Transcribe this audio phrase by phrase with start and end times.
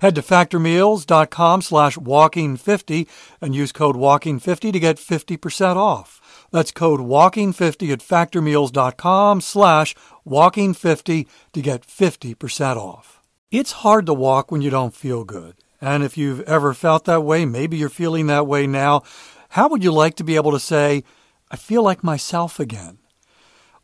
[0.00, 3.08] Head to factormeals.com slash walking50
[3.40, 6.48] and use code walking50 to get 50% off.
[6.52, 9.94] That's code walking50 at factormeals.com slash
[10.26, 13.20] walking50 to get 50% off.
[13.50, 15.56] It's hard to walk when you don't feel good.
[15.80, 19.02] And if you've ever felt that way, maybe you're feeling that way now,
[19.50, 21.04] how would you like to be able to say,
[21.50, 22.98] I feel like myself again?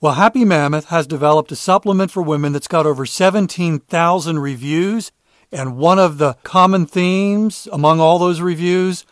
[0.00, 5.12] Well, Happy Mammoth has developed a supplement for women that's got over 17,000 reviews
[5.52, 9.04] and one of the common themes among all those reviews,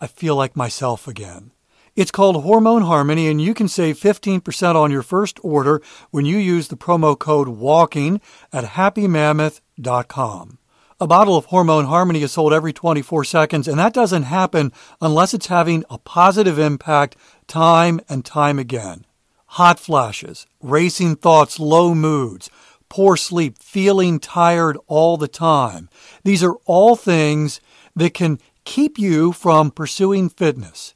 [0.00, 1.50] I feel like myself again.
[1.96, 5.82] It's called Hormone Harmony, and you can save 15% on your first order
[6.12, 8.20] when you use the promo code WALKING
[8.52, 10.58] at happymammoth.com.
[11.00, 15.34] A bottle of Hormone Harmony is sold every 24 seconds, and that doesn't happen unless
[15.34, 17.16] it's having a positive impact
[17.48, 19.04] time and time again.
[19.52, 22.50] Hot flashes, racing thoughts, low moods,
[22.88, 25.88] poor sleep, feeling tired all the time.
[26.24, 27.60] These are all things
[27.94, 30.94] that can keep you from pursuing fitness.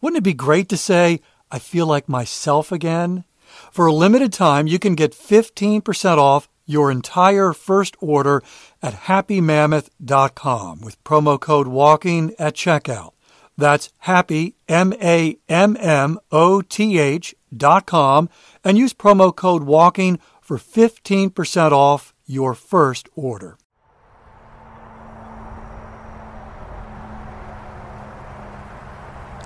[0.00, 1.20] Wouldn't it be great to say,
[1.50, 3.24] I feel like myself again?
[3.72, 8.42] For a limited time, you can get 15% off your entire first order
[8.80, 13.12] at happymammoth.com with promo code WALKING at checkout.
[13.58, 18.30] That's happy, M A M M O T H dot com,
[18.64, 20.18] and use promo code WALKING
[20.50, 23.56] for 15% off your first order.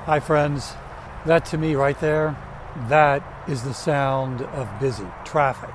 [0.07, 0.73] Hi, friends.
[1.27, 2.35] That to me right there,
[2.89, 5.75] that is the sound of busy traffic.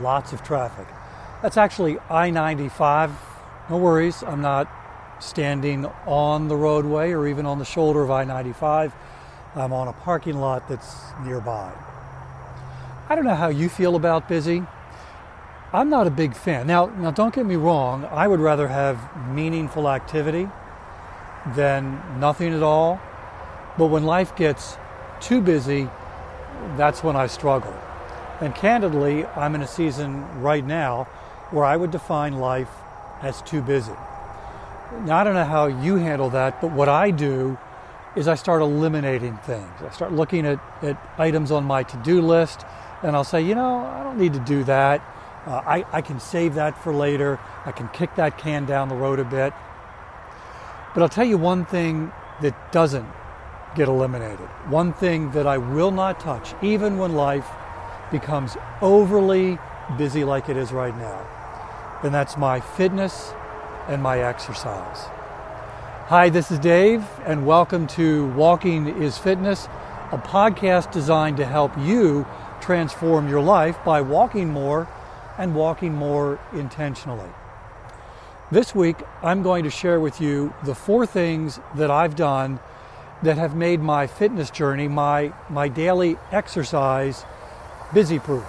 [0.00, 0.86] Lots of traffic.
[1.42, 3.10] That's actually I 95.
[3.68, 4.70] No worries, I'm not
[5.18, 8.94] standing on the roadway or even on the shoulder of I 95.
[9.56, 10.94] I'm on a parking lot that's
[11.24, 11.72] nearby.
[13.10, 14.62] I don't know how you feel about busy.
[15.72, 16.66] I'm not a big fan.
[16.66, 18.98] Now, now don't get me wrong, I would rather have
[19.28, 20.48] meaningful activity
[21.54, 23.00] than nothing at all.
[23.78, 24.76] But when life gets
[25.20, 25.88] too busy,
[26.76, 27.72] that's when I struggle.
[28.42, 31.04] And candidly, I'm in a season right now
[31.50, 32.70] where I would define life
[33.22, 33.96] as too busy.
[35.04, 37.56] Now, I don't know how you handle that, but what I do
[38.16, 39.70] is I start eliminating things.
[39.80, 42.64] I start looking at, at items on my to do list
[43.02, 45.02] and I'll say, you know, I don't need to do that.
[45.46, 47.38] Uh, I, I can save that for later.
[47.64, 49.52] I can kick that can down the road a bit.
[50.94, 53.06] But I'll tell you one thing that doesn't
[53.74, 54.48] get eliminated.
[54.68, 57.46] One thing that I will not touch, even when life
[58.10, 59.58] becomes overly
[59.96, 61.26] busy like it is right now.
[62.02, 63.32] And that's my fitness
[63.86, 65.06] and my exercise.
[66.08, 69.66] Hi, this is Dave, and welcome to Walking is Fitness,
[70.10, 72.26] a podcast designed to help you
[72.62, 74.88] transform your life by walking more
[75.36, 77.28] and walking more intentionally.
[78.50, 82.58] This week, I'm going to share with you the four things that I've done
[83.22, 87.26] that have made my fitness journey, my, my daily exercise,
[87.92, 88.48] busy proof.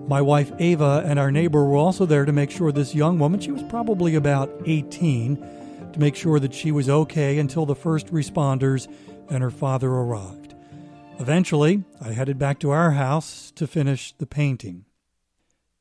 [0.08, 3.42] My wife Ava and our neighbor were also there to make sure this young woman,
[3.42, 5.36] she was probably about 18,
[5.92, 8.88] to make sure that she was okay until the first responders
[9.30, 10.56] and her father arrived.
[11.20, 14.86] Eventually, I headed back to our house to finish the painting.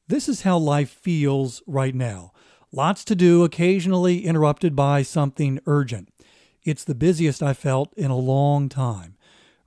[0.09, 2.33] This is how life feels right now.
[2.73, 6.09] Lots to do, occasionally interrupted by something urgent.
[6.65, 9.17] It's the busiest I've felt in a long time.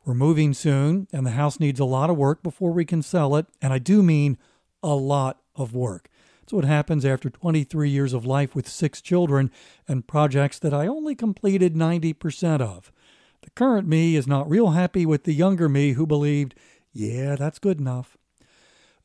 [0.04, 3.38] We're moving soon, and the house needs a lot of work before we can sell
[3.38, 4.38] it, and I do mean
[4.84, 6.10] a lot of work.
[6.44, 9.52] It's what happens after 23 years of life with six children
[9.88, 12.92] and projects that I only completed 90% of.
[13.42, 16.56] The current me is not real happy with the younger me who believed,
[16.92, 18.18] yeah, that's good enough.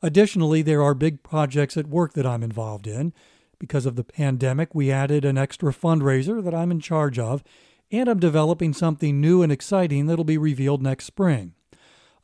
[0.01, 3.13] Additionally, there are big projects at work that I'm involved in.
[3.59, 7.43] Because of the pandemic, we added an extra fundraiser that I'm in charge of,
[7.91, 11.53] and I'm developing something new and exciting that'll be revealed next spring.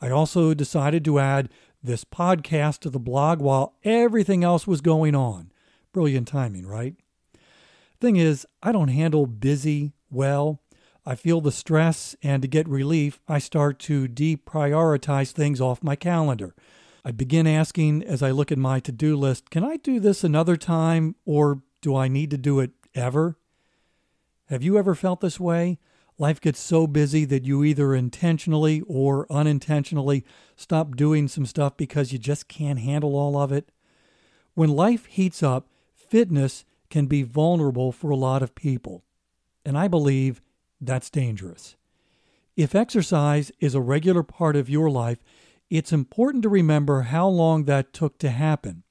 [0.02, 1.50] I also decided to add
[1.84, 5.52] this podcast to the blog while everything else was going on.
[5.94, 6.96] Brilliant timing, right?
[8.00, 10.62] Thing is, I don't handle busy well.
[11.06, 15.96] I feel the stress, and to get relief, I start to deprioritize things off my
[15.96, 16.56] calendar.
[17.04, 20.24] I begin asking as I look at my to do list can I do this
[20.24, 23.38] another time or do I need to do it ever?
[24.50, 25.80] Have you ever felt this way?
[26.22, 30.24] Life gets so busy that you either intentionally or unintentionally
[30.56, 33.72] stop doing some stuff because you just can't handle all of it.
[34.54, 39.04] When life heats up, fitness can be vulnerable for a lot of people.
[39.66, 40.44] And I believe
[40.80, 41.76] that's dangerous.
[42.56, 45.24] If exercise is a regular part of your life,
[45.72, 48.84] it's important to remember how long that took to happen.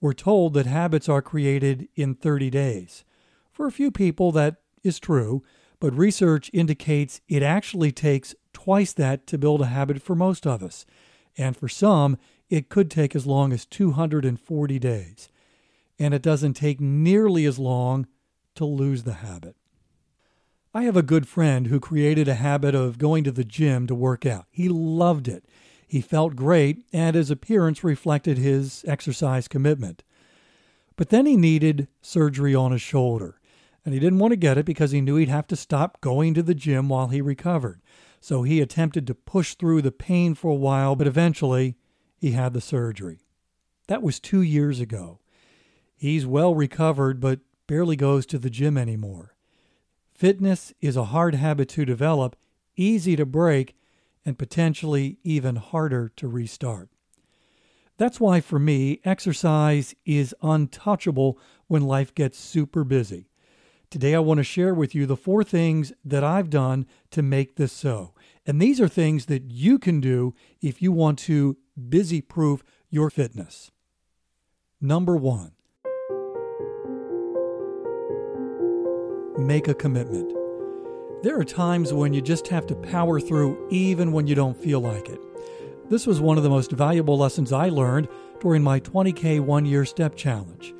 [0.00, 3.04] We're told that habits are created in 30 days.
[3.52, 5.42] For a few people, that is true,
[5.84, 10.62] but research indicates it actually takes twice that to build a habit for most of
[10.62, 10.86] us.
[11.36, 12.16] And for some,
[12.48, 15.28] it could take as long as 240 days.
[15.98, 18.06] And it doesn't take nearly as long
[18.54, 19.56] to lose the habit.
[20.72, 23.94] I have a good friend who created a habit of going to the gym to
[23.94, 24.46] work out.
[24.50, 25.44] He loved it.
[25.86, 30.02] He felt great, and his appearance reflected his exercise commitment.
[30.96, 33.38] But then he needed surgery on his shoulder,
[33.84, 36.34] and he didn't want to get it because he knew he'd have to stop going
[36.34, 37.80] to the gym while he recovered.
[38.20, 41.76] So he attempted to push through the pain for a while, but eventually
[42.16, 43.20] he had the surgery.
[43.88, 45.20] That was two years ago.
[45.94, 49.34] He's well recovered, but barely goes to the gym anymore.
[50.14, 52.36] Fitness is a hard habit to develop,
[52.76, 53.76] easy to break,
[54.24, 56.88] and potentially even harder to restart.
[57.96, 63.28] That's why, for me, exercise is untouchable when life gets super busy.
[63.94, 67.54] Today, I want to share with you the four things that I've done to make
[67.54, 68.12] this so.
[68.44, 71.58] And these are things that you can do if you want to
[71.88, 73.70] busy proof your fitness.
[74.80, 75.52] Number one,
[79.38, 80.28] make a commitment.
[81.22, 84.80] There are times when you just have to power through even when you don't feel
[84.80, 85.20] like it.
[85.88, 88.08] This was one of the most valuable lessons I learned
[88.40, 90.74] during my 20K one year step challenge.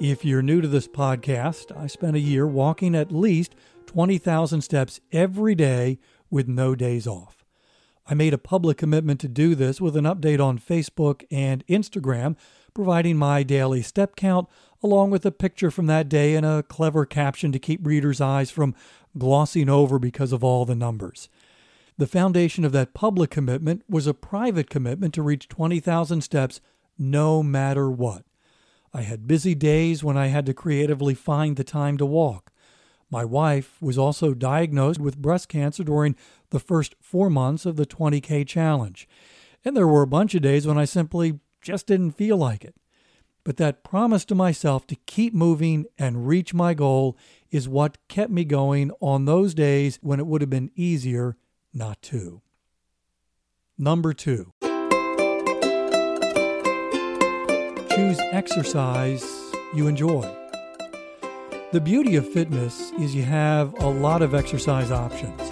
[0.00, 5.00] If you're new to this podcast, I spent a year walking at least 20,000 steps
[5.10, 5.98] every day
[6.30, 7.44] with no days off.
[8.06, 12.36] I made a public commitment to do this with an update on Facebook and Instagram,
[12.74, 14.48] providing my daily step count
[14.84, 18.52] along with a picture from that day and a clever caption to keep readers' eyes
[18.52, 18.76] from
[19.18, 21.28] glossing over because of all the numbers.
[21.96, 26.60] The foundation of that public commitment was a private commitment to reach 20,000 steps
[26.96, 28.22] no matter what.
[28.92, 32.52] I had busy days when I had to creatively find the time to walk.
[33.10, 36.16] My wife was also diagnosed with breast cancer during
[36.50, 39.08] the first four months of the 20K challenge.
[39.64, 42.74] And there were a bunch of days when I simply just didn't feel like it.
[43.44, 47.16] But that promise to myself to keep moving and reach my goal
[47.50, 51.36] is what kept me going on those days when it would have been easier
[51.72, 52.42] not to.
[53.78, 54.52] Number two,
[57.98, 59.24] choose exercise
[59.74, 60.22] you enjoy.
[61.72, 65.50] The beauty of fitness is you have a lot of exercise options.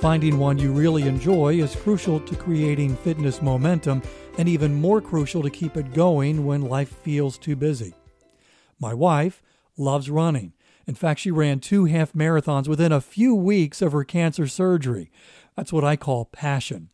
[0.00, 4.02] Finding one you really enjoy is crucial to creating fitness momentum
[4.38, 7.92] and even more crucial to keep it going when life feels too busy.
[8.78, 9.42] My wife
[9.76, 10.52] loves running.
[10.86, 15.10] In fact, she ran two half marathons within a few weeks of her cancer surgery.
[15.56, 16.90] That's what I call passion.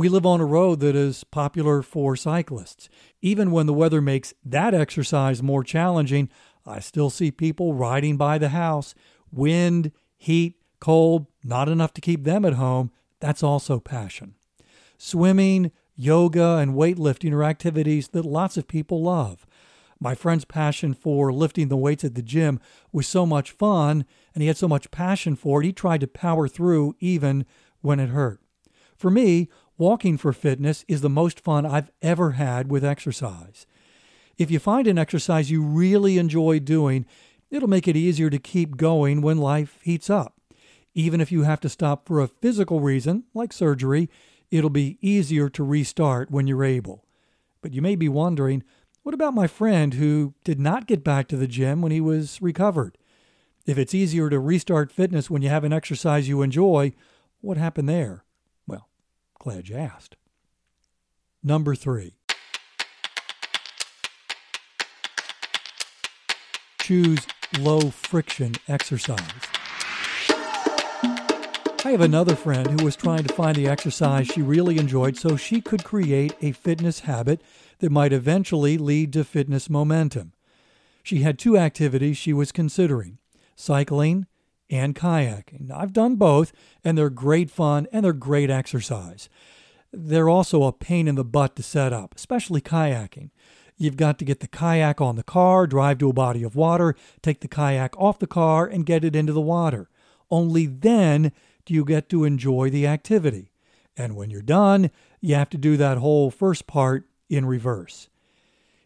[0.00, 2.88] We live on a road that is popular for cyclists.
[3.20, 6.30] Even when the weather makes that exercise more challenging,
[6.64, 8.94] I still see people riding by the house.
[9.30, 12.92] Wind, heat, cold, not enough to keep them at home.
[13.20, 14.36] That's also passion.
[14.96, 19.46] Swimming, yoga, and weightlifting are activities that lots of people love.
[20.00, 22.58] My friend's passion for lifting the weights at the gym
[22.90, 26.06] was so much fun, and he had so much passion for it, he tried to
[26.06, 27.44] power through even
[27.82, 28.40] when it hurt.
[28.96, 29.48] For me,
[29.80, 33.66] walking for fitness is the most fun I've ever had with exercise.
[34.36, 37.06] If you find an exercise you really enjoy doing,
[37.50, 40.34] it'll make it easier to keep going when life heats up.
[40.94, 44.10] Even if you have to stop for a physical reason, like surgery,
[44.50, 47.06] it'll be easier to restart when you're able.
[47.62, 48.62] But you may be wondering,
[49.02, 52.42] what about my friend who did not get back to the gym when he was
[52.42, 52.98] recovered?
[53.66, 56.92] If it's easier to restart fitness when you have an exercise you enjoy,
[57.40, 58.24] what happened there?
[59.40, 60.16] Glad you asked.
[61.42, 62.20] Number three.
[66.90, 67.24] choose
[67.60, 69.20] low friction exercise.
[70.28, 75.36] I have another friend who was trying to find the exercise she really enjoyed so
[75.36, 77.42] she could create a fitness habit
[77.78, 80.32] that might eventually lead to fitness momentum.
[81.04, 83.18] She had two activities she was considering
[83.54, 84.26] cycling
[84.70, 85.70] and kayaking.
[85.70, 86.52] I've done both,
[86.84, 89.28] and they're great fun and they're great exercise.
[89.92, 93.30] They're also a pain in the butt to set up, especially kayaking.
[93.76, 96.94] You've got to get the kayak on the car, drive to a body of water,
[97.22, 99.88] take the kayak off the car, and get it into the water.
[100.30, 101.32] Only then
[101.64, 103.50] do you get to enjoy the activity.
[103.96, 108.08] And when you're done, you have to do that whole first part in reverse.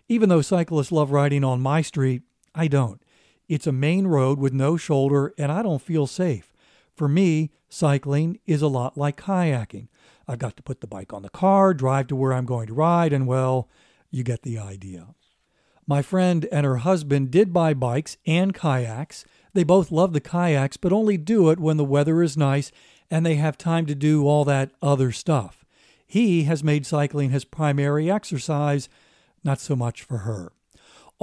[0.09, 2.23] Even though cyclists love riding on my street,
[2.55, 3.03] I don't.
[3.49, 6.53] It's a main road with no shoulder, and I don't feel safe.
[6.95, 9.89] For me, cycling is a lot like kayaking.
[10.27, 12.75] I've got to put the bike on the car, drive to where I'm going to
[12.75, 13.69] ride, and well,
[14.11, 15.09] you get the idea.
[15.87, 19.25] My friend and her husband did buy bikes and kayaks.
[19.53, 22.73] They both love the kayaks, but only do it when the weather is nice
[23.11, 25.65] and they have time to do all that other stuff.
[26.07, 28.89] He has made cycling his primary exercise,
[29.43, 30.53] not so much for her.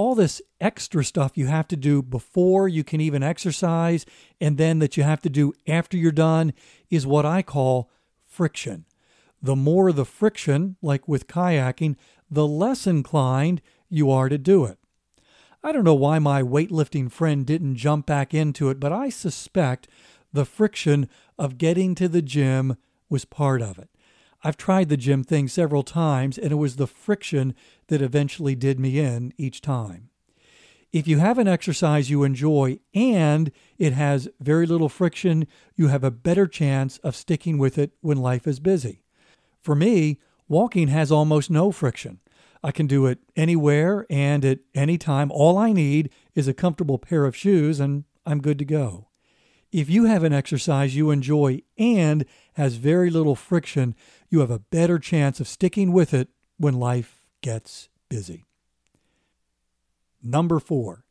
[0.02, 4.04] All this extra stuff you have to do before you can even exercise,
[4.40, 6.54] and then that you have to do after you're done,
[6.90, 7.88] is what I call
[8.26, 8.84] friction.
[9.40, 11.94] The more the friction, like with kayaking,
[12.28, 14.76] the less inclined you are to do it.
[15.62, 19.86] I don't know why my weightlifting friend didn't jump back into it, but I suspect
[20.32, 22.76] the friction of getting to the gym
[23.08, 23.88] was part of it.
[24.44, 27.54] I've tried the gym thing several times, and it was the friction
[27.86, 30.10] that eventually did me in each time.
[30.92, 36.04] If you have an exercise you enjoy and it has very little friction, you have
[36.04, 39.02] a better chance of sticking with it when life is busy.
[39.62, 40.18] For me,
[40.48, 42.20] walking has almost no friction.
[42.62, 45.32] I can do it anywhere and at any time.
[45.32, 49.08] All I need is a comfortable pair of shoes and I'm good to go.
[49.72, 53.94] If you have an exercise you enjoy and has very little friction,
[54.28, 56.28] you have a better chance of sticking with it
[56.58, 58.44] when life gets busy.
[60.22, 61.04] Number four,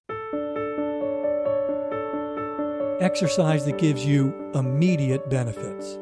[3.02, 5.98] exercise that gives you immediate benefits.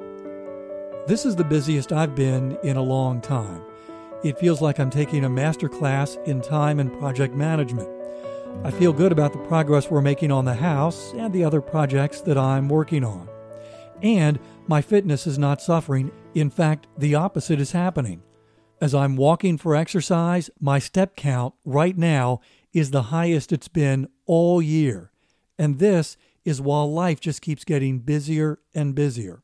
[1.08, 3.64] This is the busiest I've been in a long time.
[4.24, 7.90] It feels like I'm taking a master class in time and project management.
[8.64, 12.20] I feel good about the progress we're making on the house and the other projects
[12.22, 13.30] that I'm working on.
[14.02, 16.12] And my fitness is not suffering.
[16.34, 18.22] In fact, the opposite is happening.
[18.82, 22.40] As I'm walking for exercise, my step count right now
[22.72, 25.12] is the highest it's been all year.
[25.58, 26.16] And this
[26.46, 29.42] is while life just keeps getting busier and busier.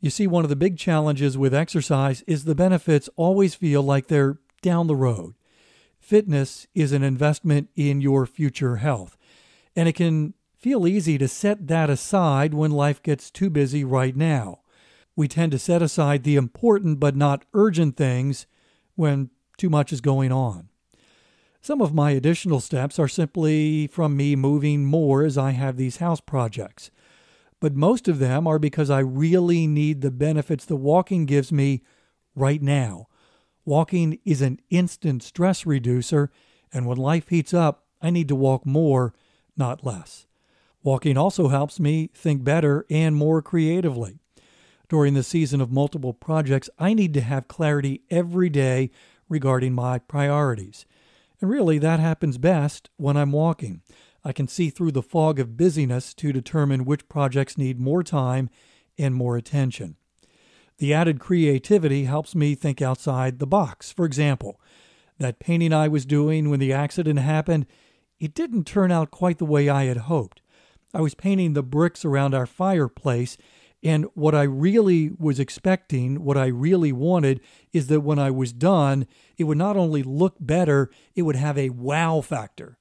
[0.00, 4.06] You see, one of the big challenges with exercise is the benefits always feel like
[4.06, 5.34] they're down the road.
[5.98, 9.16] Fitness is an investment in your future health,
[9.76, 14.14] and it can feel easy to set that aside when life gets too busy right
[14.14, 14.60] now.
[15.16, 18.46] We tend to set aside the important but not urgent things
[18.94, 20.68] when too much is going on.
[21.60, 25.98] Some of my additional steps are simply from me moving more as I have these
[25.98, 26.90] house projects
[27.60, 31.82] but most of them are because I really need the benefits that walking gives me
[32.34, 33.06] right now.
[33.66, 36.30] Walking is an instant stress reducer,
[36.72, 39.14] and when life heats up, I need to walk more,
[39.56, 40.26] not less.
[40.82, 44.18] Walking also helps me think better and more creatively.
[44.88, 48.90] During the season of multiple projects, I need to have clarity every day
[49.28, 50.86] regarding my priorities.
[51.40, 53.82] And really, that happens best when I'm walking.
[54.24, 58.50] I can see through the fog of busyness to determine which projects need more time
[58.98, 59.96] and more attention.
[60.78, 63.92] The added creativity helps me think outside the box.
[63.92, 64.60] For example,
[65.18, 67.66] that painting I was doing when the accident happened,
[68.18, 70.39] it didn't turn out quite the way I had hoped.
[70.92, 73.36] I was painting the bricks around our fireplace,
[73.82, 77.40] and what I really was expecting, what I really wanted,
[77.72, 79.06] is that when I was done,
[79.38, 82.78] it would not only look better, it would have a wow factor.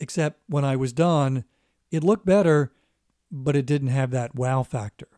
[0.00, 1.44] Except when I was done,
[1.90, 2.72] it looked better,
[3.30, 5.08] but it didn't have that wow factor.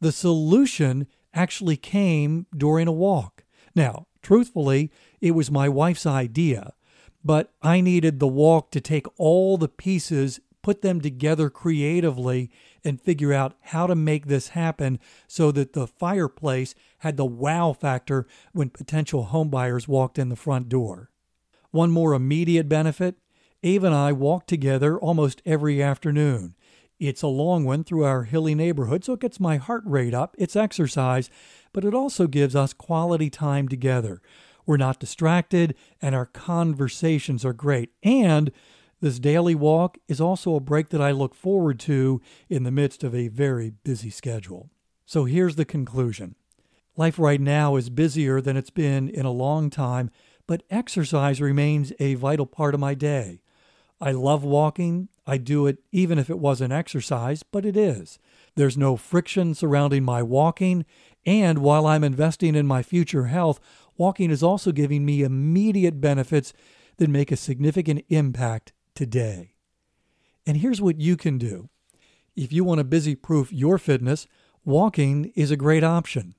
[0.00, 3.44] The solution actually came during a walk.
[3.74, 6.74] Now, truthfully, it was my wife's idea,
[7.24, 12.50] but I needed the walk to take all the pieces, put them together creatively,
[12.82, 17.74] and figure out how to make this happen so that the fireplace had the wow
[17.74, 21.10] factor when potential homebuyers walked in the front door.
[21.70, 23.16] One more immediate benefit
[23.62, 26.54] Ava and I walk together almost every afternoon.
[26.98, 30.34] It's a long one through our hilly neighborhood, so it gets my heart rate up.
[30.38, 31.28] It's exercise,
[31.72, 34.22] but it also gives us quality time together.
[34.64, 37.90] We're not distracted, and our conversations are great.
[38.02, 38.50] And
[39.04, 43.04] this daily walk is also a break that I look forward to in the midst
[43.04, 44.70] of a very busy schedule.
[45.04, 46.36] So here's the conclusion
[46.96, 50.10] Life right now is busier than it's been in a long time,
[50.46, 53.42] but exercise remains a vital part of my day.
[54.00, 55.10] I love walking.
[55.26, 58.18] I do it even if it wasn't exercise, but it is.
[58.54, 60.86] There's no friction surrounding my walking.
[61.26, 63.60] And while I'm investing in my future health,
[63.98, 66.54] walking is also giving me immediate benefits
[66.96, 69.54] that make a significant impact today.
[70.46, 71.68] And here's what you can do.
[72.36, 74.26] If you want to busy proof your fitness,
[74.64, 76.34] walking is a great option.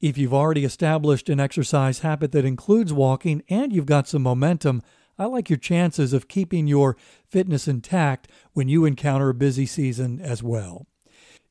[0.00, 4.82] If you've already established an exercise habit that includes walking and you've got some momentum,
[5.18, 10.20] I like your chances of keeping your fitness intact when you encounter a busy season
[10.20, 10.86] as well.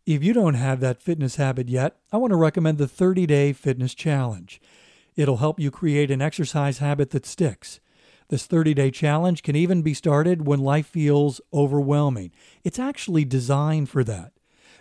[0.06, 3.54] If you don't have that fitness habit yet, I want to recommend the 30 Day
[3.54, 4.62] Fitness Challenge.
[5.16, 7.80] It'll help you create an exercise habit that sticks.
[8.30, 12.32] This 30 day challenge can even be started when life feels overwhelming.
[12.64, 14.34] It's actually designed for that.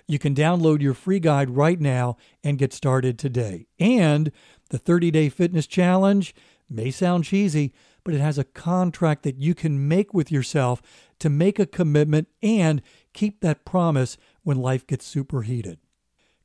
[0.06, 3.66] You can download your free guide right now and get started today.
[3.78, 4.32] And
[4.70, 6.34] the 30 day fitness challenge
[6.68, 10.82] may sound cheesy, but it has a contract that you can make with yourself
[11.18, 15.78] to make a commitment and keep that promise when life gets superheated.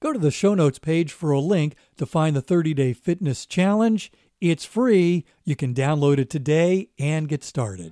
[0.01, 3.45] Go to the show notes page for a link to find the 30 day fitness
[3.45, 4.11] challenge.
[4.41, 5.25] It's free.
[5.43, 7.91] You can download it today and get started.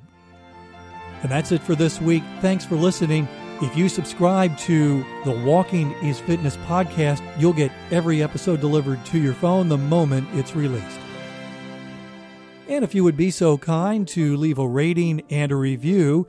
[1.21, 2.23] And that's it for this week.
[2.39, 3.27] Thanks for listening.
[3.61, 9.19] If you subscribe to the Walking is Fitness podcast, you'll get every episode delivered to
[9.19, 10.99] your phone the moment it's released.
[12.69, 16.27] And if you would be so kind to leave a rating and a review,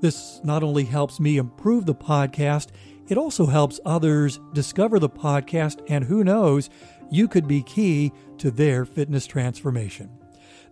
[0.00, 2.68] this not only helps me improve the podcast,
[3.08, 6.70] it also helps others discover the podcast, and who knows,
[7.10, 10.10] you could be key to their fitness transformation.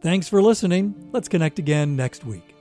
[0.01, 1.11] Thanks for listening.
[1.13, 2.58] Let's connect again next week.